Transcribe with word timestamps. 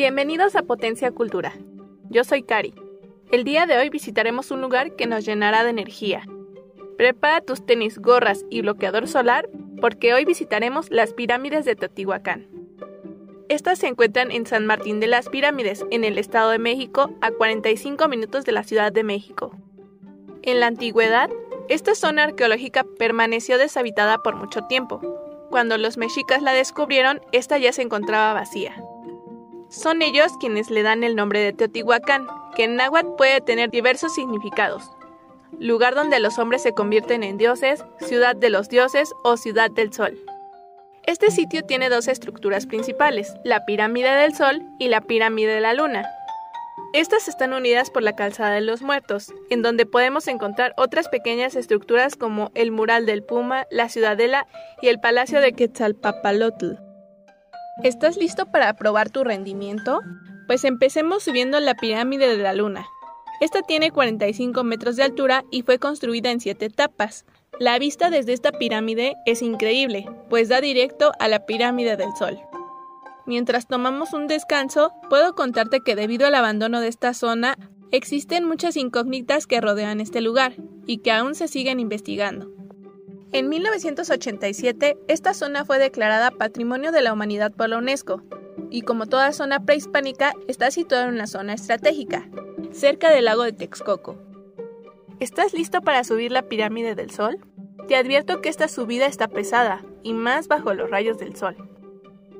Bienvenidos 0.00 0.56
a 0.56 0.62
Potencia 0.62 1.10
Cultura. 1.10 1.52
Yo 2.08 2.24
soy 2.24 2.42
Cari. 2.42 2.72
El 3.30 3.44
día 3.44 3.66
de 3.66 3.76
hoy 3.76 3.90
visitaremos 3.90 4.50
un 4.50 4.62
lugar 4.62 4.96
que 4.96 5.06
nos 5.06 5.26
llenará 5.26 5.62
de 5.62 5.68
energía. 5.68 6.22
Prepara 6.96 7.42
tus 7.42 7.66
tenis, 7.66 7.98
gorras 7.98 8.46
y 8.48 8.62
bloqueador 8.62 9.08
solar 9.08 9.50
porque 9.78 10.14
hoy 10.14 10.24
visitaremos 10.24 10.90
las 10.90 11.12
pirámides 11.12 11.66
de 11.66 11.76
Teotihuacán. 11.76 12.48
Estas 13.50 13.78
se 13.78 13.88
encuentran 13.88 14.30
en 14.30 14.46
San 14.46 14.64
Martín 14.64 15.00
de 15.00 15.06
las 15.06 15.28
Pirámides, 15.28 15.84
en 15.90 16.04
el 16.04 16.16
Estado 16.16 16.48
de 16.48 16.58
México, 16.58 17.10
a 17.20 17.30
45 17.30 18.08
minutos 18.08 18.46
de 18.46 18.52
la 18.52 18.62
Ciudad 18.62 18.92
de 18.92 19.04
México. 19.04 19.54
En 20.40 20.60
la 20.60 20.68
antigüedad, 20.68 21.28
esta 21.68 21.94
zona 21.94 22.24
arqueológica 22.24 22.86
permaneció 22.98 23.58
deshabitada 23.58 24.16
por 24.22 24.34
mucho 24.34 24.62
tiempo. 24.62 25.02
Cuando 25.50 25.76
los 25.76 25.98
mexicas 25.98 26.40
la 26.40 26.54
descubrieron, 26.54 27.20
esta 27.32 27.58
ya 27.58 27.74
se 27.74 27.82
encontraba 27.82 28.32
vacía. 28.32 28.82
Son 29.70 30.02
ellos 30.02 30.32
quienes 30.40 30.68
le 30.68 30.82
dan 30.82 31.04
el 31.04 31.14
nombre 31.14 31.38
de 31.38 31.52
Teotihuacán, 31.52 32.26
que 32.56 32.64
en 32.64 32.74
náhuatl 32.74 33.14
puede 33.16 33.40
tener 33.40 33.70
diversos 33.70 34.12
significados. 34.12 34.90
Lugar 35.60 35.94
donde 35.94 36.18
los 36.18 36.40
hombres 36.40 36.62
se 36.62 36.74
convierten 36.74 37.22
en 37.22 37.38
dioses, 37.38 37.84
ciudad 38.00 38.34
de 38.34 38.50
los 38.50 38.68
dioses 38.68 39.12
o 39.22 39.36
ciudad 39.36 39.70
del 39.70 39.92
sol. 39.92 40.18
Este 41.04 41.30
sitio 41.30 41.62
tiene 41.62 41.88
dos 41.88 42.08
estructuras 42.08 42.66
principales, 42.66 43.32
la 43.44 43.64
pirámide 43.64 44.10
del 44.10 44.34
sol 44.34 44.60
y 44.80 44.88
la 44.88 45.02
pirámide 45.02 45.54
de 45.54 45.60
la 45.60 45.72
luna. 45.72 46.04
Estas 46.92 47.28
están 47.28 47.52
unidas 47.52 47.90
por 47.90 48.02
la 48.02 48.16
calzada 48.16 48.50
de 48.50 48.62
los 48.62 48.82
muertos, 48.82 49.32
en 49.50 49.62
donde 49.62 49.86
podemos 49.86 50.26
encontrar 50.26 50.74
otras 50.76 51.08
pequeñas 51.08 51.54
estructuras 51.54 52.16
como 52.16 52.50
el 52.56 52.72
mural 52.72 53.06
del 53.06 53.22
puma, 53.22 53.68
la 53.70 53.88
ciudadela 53.88 54.48
y 54.82 54.88
el 54.88 54.98
palacio 54.98 55.40
de 55.40 55.52
Quetzalpapalotl. 55.52 56.89
¿Estás 57.82 58.18
listo 58.18 58.44
para 58.46 58.74
probar 58.74 59.08
tu 59.08 59.24
rendimiento? 59.24 60.00
Pues 60.46 60.64
empecemos 60.64 61.22
subiendo 61.22 61.58
la 61.60 61.74
pirámide 61.74 62.28
de 62.28 62.42
la 62.42 62.52
Luna. 62.52 62.86
Esta 63.40 63.62
tiene 63.62 63.90
45 63.90 64.64
metros 64.64 64.96
de 64.96 65.02
altura 65.02 65.44
y 65.50 65.62
fue 65.62 65.78
construida 65.78 66.30
en 66.30 66.40
7 66.40 66.66
etapas. 66.66 67.24
La 67.58 67.78
vista 67.78 68.10
desde 68.10 68.34
esta 68.34 68.52
pirámide 68.52 69.16
es 69.24 69.40
increíble, 69.40 70.06
pues 70.28 70.50
da 70.50 70.60
directo 70.60 71.12
a 71.18 71.28
la 71.28 71.46
pirámide 71.46 71.96
del 71.96 72.14
Sol. 72.18 72.38
Mientras 73.24 73.66
tomamos 73.66 74.12
un 74.12 74.26
descanso, 74.26 74.92
puedo 75.08 75.34
contarte 75.34 75.80
que 75.80 75.96
debido 75.96 76.26
al 76.26 76.34
abandono 76.34 76.80
de 76.80 76.88
esta 76.88 77.14
zona, 77.14 77.56
existen 77.92 78.44
muchas 78.44 78.76
incógnitas 78.76 79.46
que 79.46 79.60
rodean 79.60 80.00
este 80.00 80.20
lugar 80.20 80.52
y 80.86 80.98
que 80.98 81.12
aún 81.12 81.34
se 81.34 81.48
siguen 81.48 81.80
investigando. 81.80 82.59
En 83.32 83.48
1987, 83.48 84.98
esta 85.06 85.34
zona 85.34 85.64
fue 85.64 85.78
declarada 85.78 86.32
Patrimonio 86.32 86.90
de 86.90 87.00
la 87.00 87.12
Humanidad 87.12 87.52
por 87.52 87.68
la 87.68 87.78
UNESCO, 87.78 88.22
y 88.70 88.82
como 88.82 89.06
toda 89.06 89.32
zona 89.32 89.64
prehispánica, 89.64 90.32
está 90.48 90.72
situada 90.72 91.04
en 91.04 91.14
una 91.14 91.28
zona 91.28 91.54
estratégica, 91.54 92.28
cerca 92.72 93.10
del 93.10 93.26
lago 93.26 93.44
de 93.44 93.52
Texcoco. 93.52 94.18
¿Estás 95.20 95.52
listo 95.52 95.80
para 95.80 96.02
subir 96.02 96.32
la 96.32 96.42
pirámide 96.42 96.96
del 96.96 97.12
Sol? 97.12 97.38
Te 97.86 97.94
advierto 97.94 98.40
que 98.40 98.48
esta 98.48 98.66
subida 98.66 99.06
está 99.06 99.28
pesada, 99.28 99.84
y 100.02 100.12
más 100.12 100.48
bajo 100.48 100.74
los 100.74 100.90
rayos 100.90 101.18
del 101.18 101.36
sol. 101.36 101.56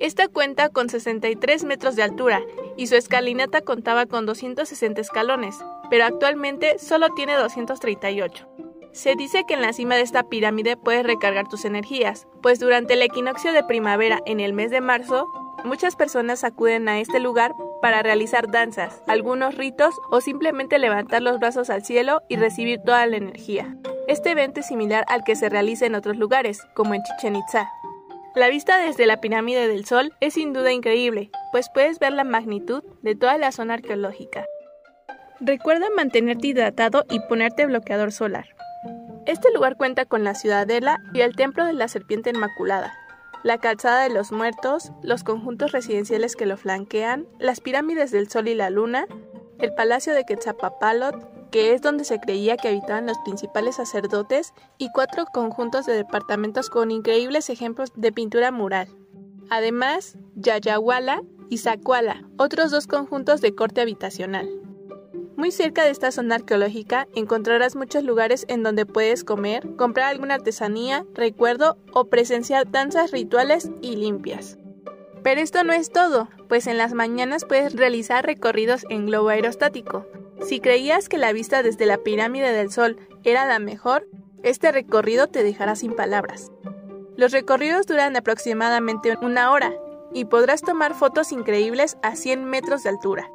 Esta 0.00 0.26
cuenta 0.26 0.68
con 0.68 0.88
63 0.88 1.64
metros 1.64 1.94
de 1.94 2.02
altura 2.02 2.42
y 2.76 2.88
su 2.88 2.96
escalinata 2.96 3.60
contaba 3.60 4.06
con 4.06 4.26
260 4.26 5.00
escalones, 5.00 5.56
pero 5.90 6.04
actualmente 6.04 6.80
solo 6.80 7.10
tiene 7.14 7.34
238. 7.36 8.71
Se 8.92 9.16
dice 9.16 9.44
que 9.44 9.54
en 9.54 9.62
la 9.62 9.72
cima 9.72 9.96
de 9.96 10.02
esta 10.02 10.24
pirámide 10.24 10.76
puedes 10.76 11.04
recargar 11.04 11.48
tus 11.48 11.64
energías, 11.64 12.26
pues 12.42 12.60
durante 12.60 12.92
el 12.92 13.02
equinoccio 13.02 13.52
de 13.52 13.64
primavera 13.64 14.20
en 14.26 14.38
el 14.38 14.52
mes 14.52 14.70
de 14.70 14.82
marzo, 14.82 15.26
muchas 15.64 15.96
personas 15.96 16.44
acuden 16.44 16.88
a 16.88 17.00
este 17.00 17.18
lugar 17.18 17.54
para 17.80 18.02
realizar 18.02 18.50
danzas, 18.50 19.02
algunos 19.06 19.56
ritos 19.56 19.94
o 20.10 20.20
simplemente 20.20 20.78
levantar 20.78 21.22
los 21.22 21.38
brazos 21.38 21.70
al 21.70 21.84
cielo 21.84 22.20
y 22.28 22.36
recibir 22.36 22.80
toda 22.84 23.06
la 23.06 23.16
energía. 23.16 23.74
Este 24.08 24.32
evento 24.32 24.60
es 24.60 24.66
similar 24.66 25.06
al 25.08 25.24
que 25.24 25.36
se 25.36 25.48
realiza 25.48 25.86
en 25.86 25.94
otros 25.94 26.18
lugares, 26.18 26.60
como 26.74 26.92
en 26.92 27.02
Chichen 27.02 27.36
Itza. 27.36 27.70
La 28.34 28.48
vista 28.48 28.78
desde 28.78 29.06
la 29.06 29.20
pirámide 29.20 29.68
del 29.68 29.86
Sol 29.86 30.12
es 30.20 30.34
sin 30.34 30.52
duda 30.52 30.70
increíble, 30.70 31.30
pues 31.50 31.70
puedes 31.72 31.98
ver 31.98 32.12
la 32.12 32.24
magnitud 32.24 32.82
de 33.00 33.14
toda 33.14 33.38
la 33.38 33.52
zona 33.52 33.74
arqueológica. 33.74 34.44
Recuerda 35.40 35.86
mantenerte 35.96 36.48
hidratado 36.48 37.04
y 37.10 37.20
ponerte 37.20 37.66
bloqueador 37.66 38.12
solar. 38.12 38.46
Este 39.26 39.52
lugar 39.52 39.76
cuenta 39.76 40.04
con 40.04 40.24
la 40.24 40.34
ciudadela 40.34 41.00
y 41.14 41.20
el 41.20 41.36
templo 41.36 41.64
de 41.64 41.74
la 41.74 41.86
serpiente 41.86 42.30
inmaculada, 42.30 42.92
la 43.44 43.58
calzada 43.58 44.02
de 44.02 44.10
los 44.10 44.32
muertos, 44.32 44.90
los 45.02 45.22
conjuntos 45.22 45.70
residenciales 45.70 46.34
que 46.34 46.46
lo 46.46 46.56
flanquean, 46.56 47.26
las 47.38 47.60
pirámides 47.60 48.10
del 48.10 48.28
Sol 48.28 48.48
y 48.48 48.54
la 48.56 48.70
Luna, 48.70 49.06
el 49.58 49.72
palacio 49.74 50.12
de 50.12 50.24
Quetzalpapalot, 50.24 51.50
que 51.50 51.72
es 51.72 51.82
donde 51.82 52.04
se 52.04 52.18
creía 52.18 52.56
que 52.56 52.68
habitaban 52.68 53.06
los 53.06 53.18
principales 53.18 53.76
sacerdotes, 53.76 54.54
y 54.76 54.90
cuatro 54.90 55.26
conjuntos 55.26 55.86
de 55.86 55.92
departamentos 55.92 56.68
con 56.68 56.90
increíbles 56.90 57.48
ejemplos 57.48 57.92
de 57.94 58.10
pintura 58.10 58.50
mural. 58.50 58.88
Además, 59.50 60.16
Yayahuala 60.34 61.22
y 61.48 61.58
Zacuala, 61.58 62.24
otros 62.38 62.72
dos 62.72 62.88
conjuntos 62.88 63.40
de 63.40 63.54
corte 63.54 63.82
habitacional. 63.82 64.48
Muy 65.36 65.50
cerca 65.50 65.84
de 65.84 65.90
esta 65.90 66.12
zona 66.12 66.36
arqueológica 66.36 67.08
encontrarás 67.14 67.74
muchos 67.74 68.04
lugares 68.04 68.44
en 68.48 68.62
donde 68.62 68.86
puedes 68.86 69.24
comer, 69.24 69.76
comprar 69.76 70.10
alguna 70.10 70.34
artesanía, 70.34 71.06
recuerdo 71.14 71.78
o 71.92 72.04
presenciar 72.06 72.70
danzas 72.70 73.10
rituales 73.10 73.70
y 73.80 73.96
limpias. 73.96 74.58
Pero 75.22 75.40
esto 75.40 75.64
no 75.64 75.72
es 75.72 75.90
todo, 75.90 76.28
pues 76.48 76.66
en 76.66 76.78
las 76.78 76.92
mañanas 76.92 77.44
puedes 77.44 77.74
realizar 77.74 78.26
recorridos 78.26 78.84
en 78.90 79.06
globo 79.06 79.28
aerostático. 79.28 80.06
Si 80.46 80.60
creías 80.60 81.08
que 81.08 81.18
la 81.18 81.32
vista 81.32 81.62
desde 81.62 81.86
la 81.86 81.98
pirámide 81.98 82.52
del 82.52 82.70
Sol 82.70 82.98
era 83.22 83.46
la 83.46 83.58
mejor, 83.58 84.06
este 84.42 84.72
recorrido 84.72 85.28
te 85.28 85.44
dejará 85.44 85.76
sin 85.76 85.94
palabras. 85.94 86.50
Los 87.16 87.32
recorridos 87.32 87.86
duran 87.86 88.16
aproximadamente 88.16 89.16
una 89.22 89.52
hora 89.52 89.72
y 90.12 90.24
podrás 90.24 90.62
tomar 90.62 90.94
fotos 90.94 91.32
increíbles 91.32 91.96
a 92.02 92.16
100 92.16 92.44
metros 92.44 92.82
de 92.82 92.90
altura. 92.90 93.30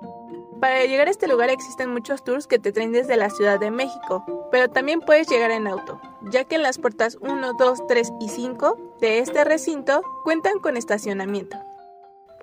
Para 0.59 0.83
llegar 0.85 1.07
a 1.07 1.11
este 1.11 1.27
lugar 1.27 1.51
existen 1.51 1.93
muchos 1.93 2.23
tours 2.23 2.47
que 2.47 2.57
te 2.57 2.71
traen 2.71 2.91
desde 2.91 3.15
la 3.15 3.29
Ciudad 3.29 3.59
de 3.59 3.69
México, 3.69 4.49
pero 4.51 4.67
también 4.67 5.01
puedes 5.01 5.27
llegar 5.27 5.51
en 5.51 5.67
auto, 5.67 6.01
ya 6.31 6.45
que 6.45 6.55
en 6.55 6.63
las 6.63 6.79
puertas 6.79 7.17
1, 7.21 7.53
2, 7.53 7.87
3 7.87 8.11
y 8.21 8.29
5 8.29 8.97
de 8.99 9.19
este 9.19 9.43
recinto 9.43 10.01
cuentan 10.23 10.57
con 10.59 10.75
estacionamiento. 10.75 11.57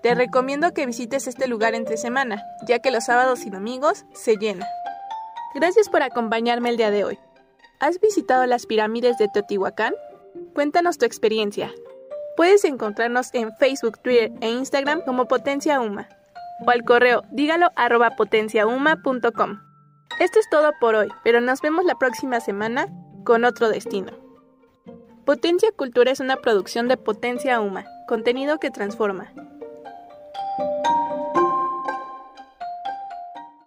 Te 0.00 0.14
recomiendo 0.14 0.72
que 0.72 0.86
visites 0.86 1.26
este 1.26 1.48
lugar 1.48 1.74
entre 1.74 1.96
semana, 1.96 2.44
ya 2.68 2.78
que 2.78 2.92
los 2.92 3.04
sábados 3.04 3.46
y 3.46 3.50
domingos 3.50 4.04
se 4.12 4.36
llena. 4.36 4.68
Gracias 5.54 5.88
por 5.88 6.02
acompañarme 6.02 6.68
el 6.68 6.76
día 6.76 6.92
de 6.92 7.02
hoy. 7.02 7.18
¿Has 7.80 8.00
visitado 8.00 8.46
las 8.46 8.66
pirámides 8.66 9.18
de 9.18 9.26
Teotihuacán? 9.26 9.94
Cuéntanos 10.54 10.98
tu 10.98 11.04
experiencia. 11.04 11.72
Puedes 12.36 12.64
encontrarnos 12.64 13.30
en 13.32 13.56
Facebook, 13.56 13.98
Twitter 13.98 14.30
e 14.40 14.50
Instagram 14.50 15.00
como 15.00 15.26
Potencia 15.26 15.80
Uma 15.80 16.08
o 16.60 16.70
al 16.70 16.84
correo 16.84 17.22
dígalo 17.30 17.70
arroba 17.76 18.16
potenciauma.com. 18.16 19.60
Esto 20.20 20.38
es 20.38 20.48
todo 20.50 20.72
por 20.80 20.94
hoy, 20.94 21.08
pero 21.24 21.40
nos 21.40 21.60
vemos 21.60 21.84
la 21.84 21.96
próxima 21.96 22.40
semana 22.40 22.86
con 23.24 23.44
otro 23.44 23.68
destino. 23.68 24.12
Potencia 25.24 25.70
Cultura 25.72 26.12
es 26.12 26.20
una 26.20 26.36
producción 26.36 26.86
de 26.86 26.96
Potencia 26.96 27.60
Uma, 27.60 27.84
contenido 28.06 28.58
que 28.58 28.70
transforma. 28.70 29.32